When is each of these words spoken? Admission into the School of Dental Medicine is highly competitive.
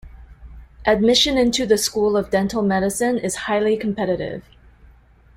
Admission 0.83 1.37
into 1.37 1.63
the 1.67 1.77
School 1.77 2.17
of 2.17 2.31
Dental 2.31 2.63
Medicine 2.63 3.19
is 3.19 3.35
highly 3.35 3.77
competitive. 3.77 4.43